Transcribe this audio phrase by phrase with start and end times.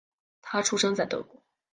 [0.41, 1.43] 他出生在德国。